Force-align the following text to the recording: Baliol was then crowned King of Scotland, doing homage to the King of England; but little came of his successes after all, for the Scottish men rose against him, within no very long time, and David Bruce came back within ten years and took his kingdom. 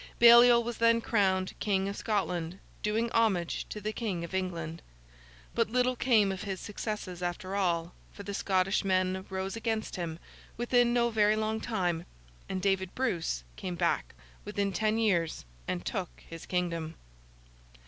Baliol 0.17 0.63
was 0.63 0.79
then 0.79 0.99
crowned 0.99 1.53
King 1.59 1.87
of 1.87 1.95
Scotland, 1.95 2.57
doing 2.81 3.11
homage 3.11 3.69
to 3.69 3.79
the 3.79 3.93
King 3.93 4.23
of 4.23 4.33
England; 4.33 4.81
but 5.53 5.69
little 5.69 5.95
came 5.95 6.31
of 6.31 6.41
his 6.41 6.59
successes 6.59 7.21
after 7.21 7.55
all, 7.55 7.93
for 8.11 8.23
the 8.23 8.33
Scottish 8.33 8.83
men 8.83 9.23
rose 9.29 9.55
against 9.55 9.97
him, 9.97 10.17
within 10.57 10.91
no 10.91 11.11
very 11.11 11.35
long 11.35 11.59
time, 11.61 12.07
and 12.49 12.63
David 12.63 12.95
Bruce 12.95 13.43
came 13.57 13.75
back 13.75 14.15
within 14.43 14.73
ten 14.73 14.97
years 14.97 15.45
and 15.67 15.85
took 15.85 16.09
his 16.27 16.47
kingdom. 16.47 16.95